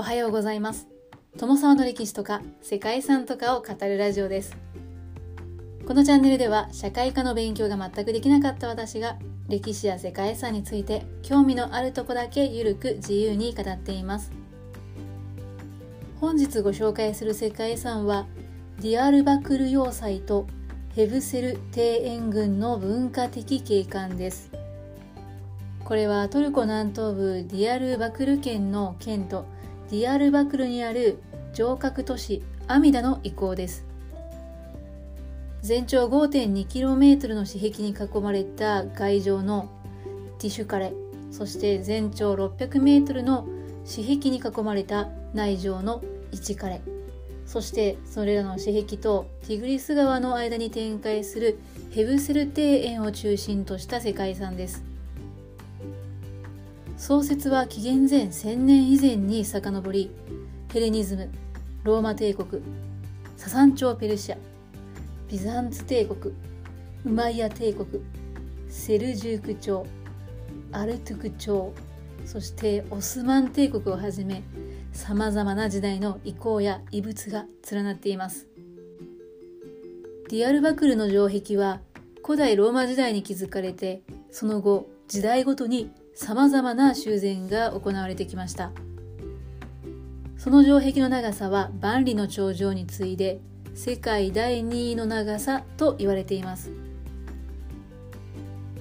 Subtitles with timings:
[0.00, 0.88] おはようございます。
[1.36, 4.56] 友沢の歴史とか世界遺産とかを語るラジオです。
[5.86, 14.32] このチャンネルでは社会科の勉強が全くできなかった私が歴史や世界遺産について興味のあるとこだけゆるく自由に語っています。
[16.18, 18.26] 本日ご紹介する世界遺産は
[18.80, 20.46] ディアルバクル要塞と
[20.94, 24.50] ヘブセル庭園群の文化的景観です。
[25.84, 29.44] これはトルコ南東部ディアルバクル県の県と
[29.90, 31.18] ディアルバクルにある
[31.52, 33.90] 城郭都市アミダの遺構です。
[35.62, 39.68] 全長 5.2km の私壁に囲まれた外城の
[40.38, 40.92] ティシュカレ
[41.30, 43.46] そして全長 600m の
[43.84, 46.02] 私壁に囲まれた内城の
[46.32, 46.80] 1カレ
[47.44, 51.58] そしてそれらの私壁とティグリス川の間に展開する
[51.90, 54.89] ヘブセル庭園を中心とした世界遺産です。
[57.00, 60.10] 創設は紀元前1000年以前に遡り
[60.70, 61.30] ヘレニズム
[61.82, 62.62] ローマ帝国
[63.38, 64.36] ササン朝ペルシャ
[65.26, 66.34] ビザンツ帝国
[67.06, 68.02] ウマイヤ帝国
[68.68, 69.86] セルジューク朝
[70.72, 71.72] アルトゥク朝
[72.26, 74.42] そしてオスマン帝国をはじめ
[74.92, 78.46] さまざまな時代の遺構や遺物が連なっています。
[80.28, 81.80] ディアルバクルの城壁は
[82.22, 85.90] 古代ローマ時代に築かれてその後時代ごとに
[86.22, 88.72] 様々な修繕が行われてきました。
[90.36, 93.40] その城壁の長さは万里の長城に次いで
[93.74, 96.72] 世界第2位の長さと言われています。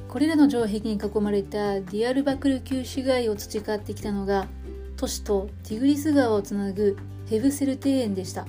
[0.10, 4.48] これらの城壁に囲まれたディアルバクル旧市街を培ってきたのが
[4.98, 6.98] 都市とティグリス川をつなぐ
[7.30, 8.48] ヘブセル庭園でした。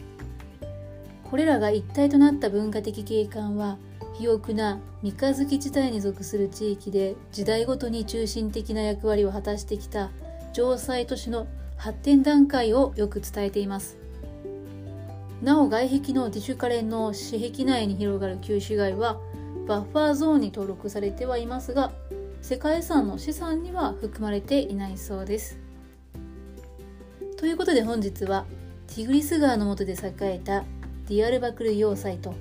[1.30, 3.78] これらが一体となった文化的景観は
[4.20, 10.10] 肥沃な三日月地帯に属する地域で時代ごとに中心的な役割を果たしてきた
[10.52, 11.46] 城塞都市の
[11.78, 13.96] 発展段階をよく伝えています。
[15.41, 19.19] なお外壁のディシュカレンの私壁内に広がる旧市街は
[19.66, 21.91] バッファーゾーンに登録されてはいますが
[22.42, 25.59] 世界遺産の資産には含まれていないそうです。
[27.38, 28.44] ということで本日は
[28.86, 30.64] ティグリス川の下で栄えた
[31.09, 32.34] ディアルバクル要塞と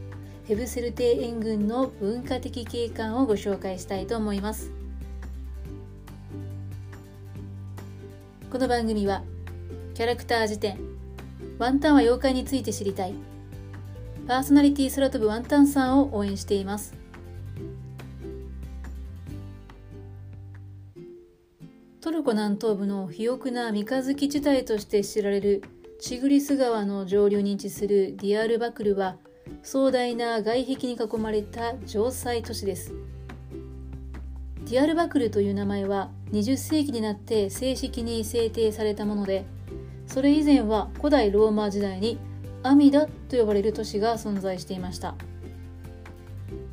[0.50, 4.72] ヘブセル庭園群の文化的景観をご紹介したいと思います。
[8.52, 9.22] この番組は
[9.94, 10.80] キャラクター辞典
[11.60, 13.14] ワンタンは妖怪について知りたい
[14.28, 16.96] パーソナリティ空飛ぶワンタンさんを応援しています。
[22.02, 25.62] トルコ南東部の肥沃な三日月地帯として知られる
[26.02, 29.18] チグリス川の上流に位置するディアールバクルは
[29.62, 32.94] 壮大な外壁に囲まれた城塞都市です。
[34.66, 39.46] ディアルバクルという名前は20世紀になって正式に制定されたもので
[40.06, 42.20] それ以前は古代ローマ時代に
[42.62, 45.16] アミダと呼ばれる都市が存在していました。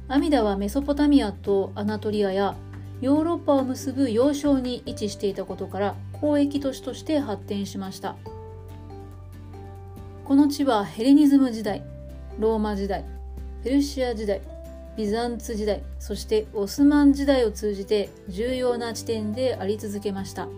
[0.09, 2.55] アミダはメソポタミアとアナトリアや
[3.01, 8.17] ヨーロッパを結ぶ要衝に位置していたことから交易都市として発展しました。
[10.25, 11.85] この地はヘレニズム時代
[12.39, 13.05] ローマ時代
[13.63, 14.41] ペルシア時代
[14.97, 20.49] ビザンツ時代そしてオスマン時代を通じて重要な地点であり続けました。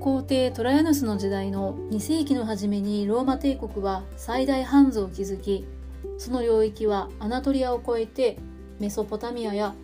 [0.00, 5.64] 皇帝トラヤヌスの時代の2世紀の初めにローマ帝国は最大ハンズを築き
[6.18, 8.36] その領域はアナトリアを越えて
[8.78, 9.74] メソポタミアや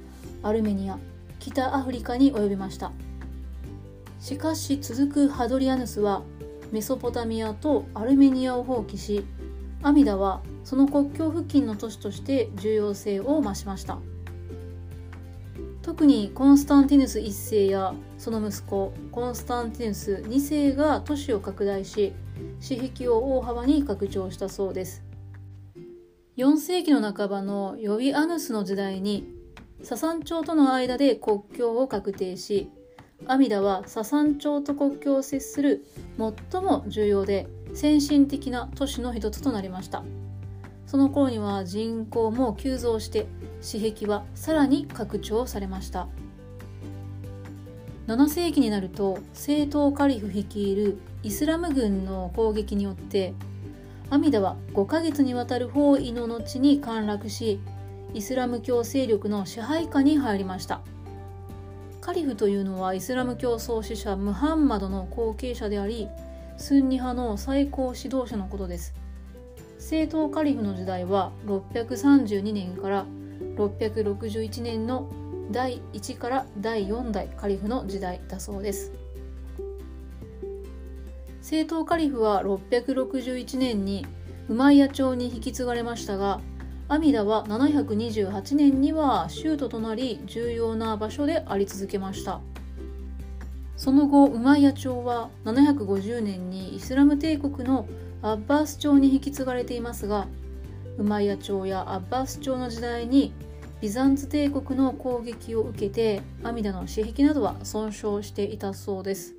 [0.43, 0.99] アルメニア
[1.39, 2.93] 北アフリカに及びました。
[4.21, 6.23] しかし続くハドリアヌスは
[6.71, 9.25] メソポタミアとアルメニアを放棄し
[9.83, 13.99] 阿弥陀はその国境付近の都市として重要性を増しました。
[15.83, 22.13] 特にコンスタンティヌス1世やその息子コンスタンティヌス2世が都市を拡大し
[22.61, 25.03] 私壁を大幅に拡張したそうです。
[26.37, 29.27] 4世紀の半ばのヨビアヌスの時代に
[29.83, 32.71] ササン朝との間で国境を確定し
[33.27, 35.85] 阿弥陀はササン朝と国境を接する
[36.19, 40.03] 最も重要で先進的な都市の一つとなりました。
[40.87, 43.27] その頃には人口も急増して
[43.61, 46.09] 私壁はさらに拡張されました。
[48.07, 53.35] 7世紀になると正統カリフ率いるイスラム軍の攻撃によって
[54.11, 57.61] 阿弥陀は5ヶ月にわたる包囲の後に陥落し
[58.13, 60.81] イスラム教勢力の支配下に入りました。
[62.01, 66.09] カリフというのはイスラム教創始者ムハンマドの後継者であり
[66.61, 68.95] スンニ派の最高指導者のことです。
[69.79, 73.07] 正統カリフの時代は632年から
[73.57, 75.09] 661年の
[75.51, 78.93] 第1から第4代カリフの時代だそうです。
[81.41, 84.07] 正統カリフは661年に
[84.51, 86.43] ウマイヤ朝に引き継がれましたが
[86.89, 92.43] 阿弥陀は728年には州都となり重要な場所であり続けました。
[93.81, 97.89] その後ウマイヤ朝は750年にイスラム帝国の
[98.21, 100.29] アッバース朝に引き継がれていますが
[100.99, 103.33] ウマイヤ朝やアッバース朝の時代に
[103.81, 109.35] ビザンツ帝国の攻撃を受けて阿弥陀の私壁などは損傷していたそうです。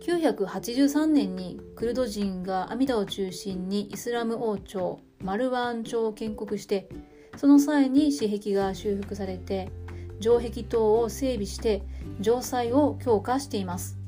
[0.00, 6.88] 983年にクルド人が阿弥陀を中心にイスラム王朝マルワーン朝を建国して
[7.36, 9.70] その際に私壁が修復されて
[10.20, 11.82] 城壁等を整備して
[12.20, 13.98] 城塞を強化しています。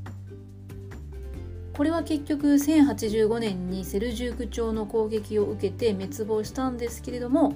[1.76, 7.52] これは結局1085年にセルジューク朝の攻撃を受けて滅亡したんですけれども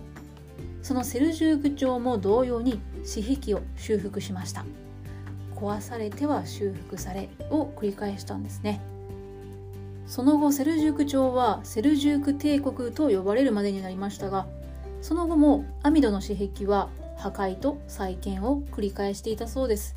[0.81, 4.65] そのセルジューク朝も同様に私壁を修復しました。
[5.57, 8.81] 壊されては修復されを繰り返したんですね。
[10.07, 14.47] その後セルジューク朝はセルジューク帝国と呼ばれるまでになりましたが
[15.01, 16.91] その後もアミドの私壁は
[17.23, 19.95] 破壊と再建を繰り返していたそうです。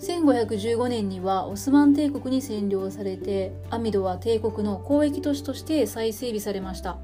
[0.00, 6.98] 1515年にはオスマン帝国に占領されてアミドは帝国の交易都市として再整備されました。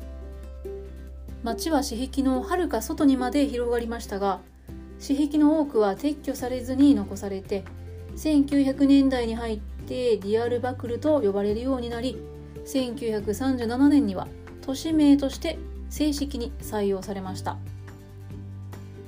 [1.44, 4.40] 町は私壁のはるか外にまで広がりましたが
[4.98, 7.64] 私壁の多くは撤去されずに残されて
[8.16, 12.18] 1900年代に入ってディアルバクルと呼ばれるようになり
[12.66, 14.26] 1937年には
[14.62, 15.58] 都市名として
[15.88, 17.56] 正式に採用されました。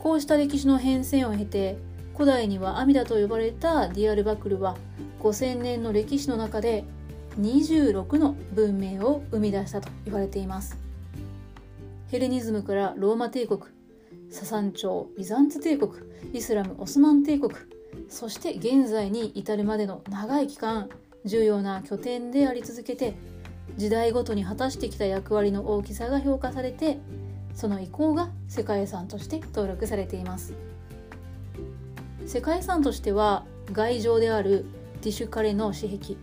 [0.02, 1.78] こうした歴史の変遷を経て
[2.14, 4.76] 古代には阿弥陀と呼ばれたディアルバクルは
[5.20, 6.84] 5000年の歴史の中で
[7.40, 10.76] 26の文明を生み出したと言われています。
[12.10, 13.60] ヘレニズムからローマ帝国
[14.30, 15.92] ササン朝ビザンツ帝国
[16.32, 17.54] イスラムオスマン帝国
[18.08, 20.88] そして現在に至るまでの長い期間
[21.24, 23.14] 重要な拠点であり続けて
[23.76, 26.98] 時代ごとに果たしてきた役割の大きさが評価されて
[27.54, 30.54] その遺構が世界遺産として登録されています。
[32.26, 34.64] 世界遺産としては外城である
[35.00, 36.16] ティシュカレの私壁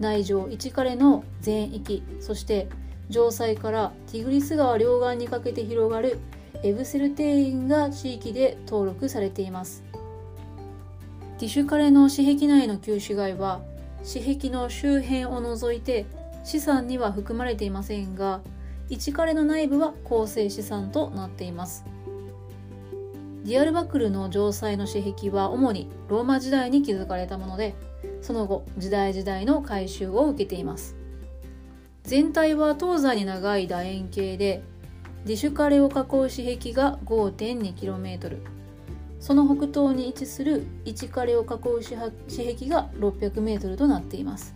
[0.00, 2.68] 内城1カレの全域そして
[3.10, 6.18] 城塞からティグリス川両岸にかけて広がる
[6.62, 9.84] エブセルテインが地域で登録されています。
[11.38, 13.60] ティシュカレの私壁内の旧市街は
[14.02, 16.06] 私壁の周辺を除いて
[16.42, 18.40] 資産には含まれていませんが
[18.90, 21.84] 1カレの内部は構成資産となっています。
[23.44, 27.74] ディアルバクルの城塞の私壁は主にローマ時代に築かれたもので
[28.20, 30.96] その後時代時代の改修を受けています。
[32.02, 34.62] 全体は東西に長い楕円形で
[35.24, 38.38] ディシュカレを囲う私壁が 5.2km
[39.20, 44.54] その北東に位置する1カレを囲う私壁が 600m となっています。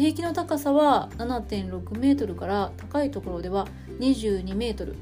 [0.00, 3.66] 壁の高さは 7.6m から高いところでは
[3.98, 4.94] 22m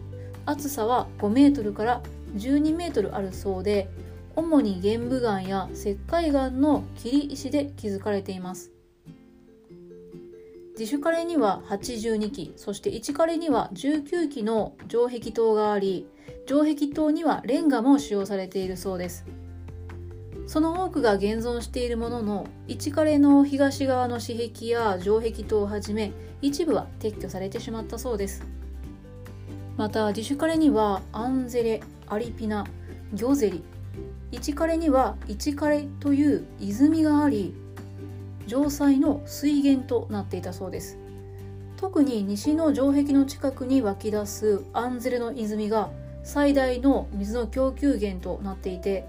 [0.47, 2.03] 厚さは 5m から
[2.35, 3.89] 12m あるそうで
[4.37, 8.73] 主に玄武岩や石灰岩の切り石で築かれています。
[10.79, 16.07] 自主カレには82基そして1カレには19基の城壁塔があり
[16.47, 19.27] 城壁塔にはレンガも使用されているそうです。
[20.50, 26.11] その多くが現存しているものの1カレの東側の私壁や城壁塔をはじめ
[26.42, 28.45] 一部は撤去されてしまったそうです。
[29.76, 32.66] またディシュカレにはアンゼレアリピナ
[33.14, 33.62] ギョゼリ。
[34.33, 37.54] 1カレには1カレという泉があり
[38.49, 40.99] 城塞の水源となっていたそうです。
[41.76, 45.90] 特に西の城壁の近くに湧き出すアンゼルの泉が
[46.25, 49.07] 最大の水の供給源となっていて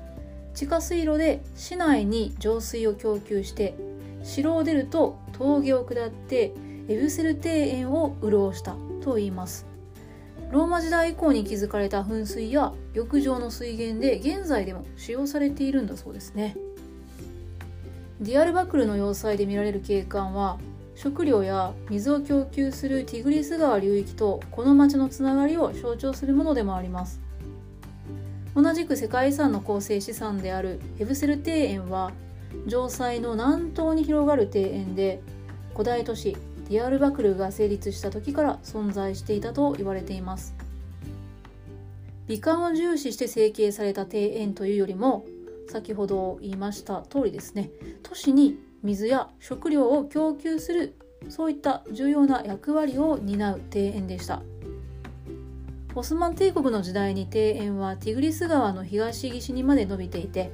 [0.54, 3.76] 地下水路で市内に浄水を供給して
[4.24, 6.54] 城を出ると峠を下って
[6.88, 9.66] エブセル庭園を潤したといいます。
[10.52, 16.58] ローマ時代以降に築かれた噴水や浴場の水源で現在でも使用されているんだそうですね。
[18.20, 20.60] ディアルバクルの要塞で見られる景観は
[20.96, 27.22] 食料や水を供給するティグリス川流域とこの町のつながりを象徴するものでもあります。
[28.56, 32.12] 同じく世界遺産の構成資産であるヘブセル庭園は
[32.68, 35.22] 城塞の南東に広がる庭園で
[35.72, 36.36] 古代都市
[36.70, 40.54] ディアルバクルが成立した時から存在していたと言われています。
[42.28, 45.26] 美観を重視して成形された庭園というよりも
[45.68, 47.70] 先ほど言いました通りですね
[48.04, 50.96] 都市に水や食料を供給する
[51.28, 54.42] そういった重要な役割を担う庭園でした。
[55.94, 60.50] オスマン帝国の時代に庭園はティグリス川の東岸にまで伸びていて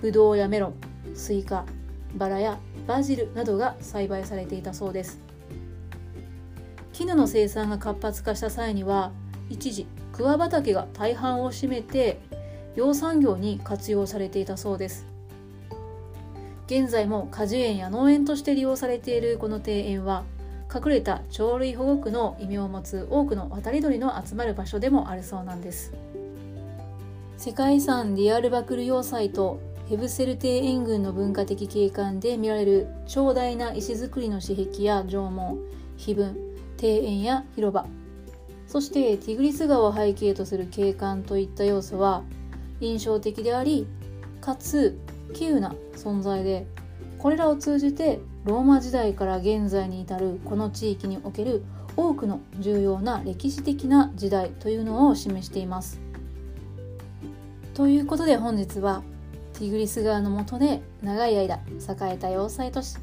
[0.00, 0.74] ブドウやメロン
[1.14, 1.66] スイカ
[2.14, 5.20] バラやバジルなどが栽培されていたそうです。
[6.94, 9.12] 絹の生産が活発化した際には
[9.50, 12.18] 一時桑畑が大半を占めて
[12.74, 15.06] 養蚕業に活用されていたそうです。
[16.66, 20.24] 現在も果樹園や農園として利用されているこの庭園は
[20.72, 25.94] 隠れた鳥類保護区の異名を持つ多くの渡り鳥の集まる場所でもあるそうなんです。
[27.38, 35.58] 世界遺産ディアルバクル要塞とヘブセル庭園群の文化的景観で見られる長大な石造りの石壁や縄文
[35.96, 36.36] 碑文
[36.80, 37.86] 庭園や広場。
[38.66, 42.22] そしてティグリス川を背景とする景観といった要素は
[42.80, 43.86] 印象的であり
[44.42, 44.98] かつ
[45.32, 46.66] 稀有な存在で
[47.18, 51.64] これらを通じてローマ時代から現在に至るこの地域における
[51.96, 56.00] 多くの重要な歴史的な時代というのを示しています。
[57.74, 59.02] ということで本日は
[59.54, 61.60] ティグリス川の下で長い間栄
[62.14, 62.96] えた要塞都市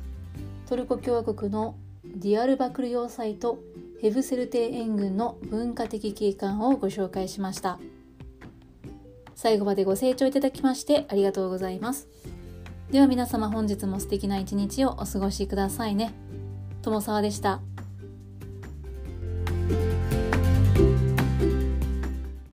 [0.68, 3.60] トルコ共和国のディアルバクル要塞と
[4.02, 7.80] ヘブセルテ塩群の文化的景観をご紹介しました
[9.36, 12.08] 最後までご清聴いただきましてありがとうございます
[12.96, 16.14] では皆様本日も素敵な一日をお過ごしくださいね。
[16.82, 17.60] 友沢でした。